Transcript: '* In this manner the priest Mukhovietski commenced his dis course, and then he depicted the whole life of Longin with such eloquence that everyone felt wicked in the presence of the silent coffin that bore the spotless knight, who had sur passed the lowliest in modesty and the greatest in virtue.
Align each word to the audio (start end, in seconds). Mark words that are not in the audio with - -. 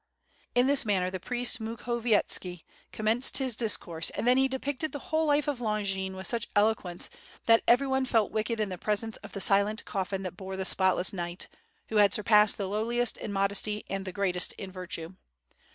'* 0.41 0.55
In 0.55 0.65
this 0.65 0.83
manner 0.83 1.11
the 1.11 1.19
priest 1.19 1.59
Mukhovietski 1.61 2.63
commenced 2.91 3.37
his 3.37 3.55
dis 3.55 3.77
course, 3.77 4.09
and 4.09 4.25
then 4.27 4.35
he 4.37 4.47
depicted 4.47 4.93
the 4.93 4.97
whole 5.13 5.27
life 5.27 5.47
of 5.47 5.61
Longin 5.61 6.15
with 6.15 6.25
such 6.25 6.47
eloquence 6.55 7.07
that 7.45 7.61
everyone 7.67 8.05
felt 8.05 8.31
wicked 8.31 8.59
in 8.59 8.69
the 8.69 8.79
presence 8.79 9.17
of 9.17 9.33
the 9.33 9.39
silent 9.39 9.85
coffin 9.85 10.23
that 10.23 10.35
bore 10.35 10.57
the 10.57 10.65
spotless 10.65 11.13
knight, 11.13 11.47
who 11.89 11.97
had 11.97 12.15
sur 12.15 12.23
passed 12.23 12.57
the 12.57 12.67
lowliest 12.67 13.15
in 13.15 13.31
modesty 13.31 13.85
and 13.91 14.03
the 14.05 14.11
greatest 14.11 14.53
in 14.53 14.71
virtue. 14.71 15.09